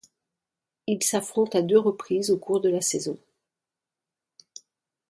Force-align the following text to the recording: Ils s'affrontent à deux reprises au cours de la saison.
Ils 0.87 1.03
s'affrontent 1.03 1.59
à 1.59 1.61
deux 1.61 1.77
reprises 1.77 2.31
au 2.31 2.37
cours 2.39 2.59
de 2.59 2.69
la 2.69 2.81
saison. 2.81 3.19